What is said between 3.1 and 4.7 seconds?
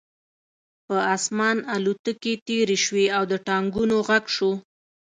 او د ټانکونو غږ شو